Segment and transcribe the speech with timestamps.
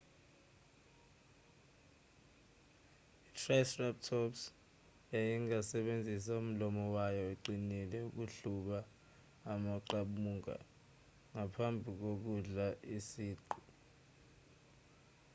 [3.29, 4.41] itriceratops
[5.13, 8.79] yayingasebenzisa umlomo wayo oqinile ukuhluba
[9.53, 10.55] amaqabunga
[11.33, 12.67] ngaphambi kokudla
[12.97, 13.57] isiqu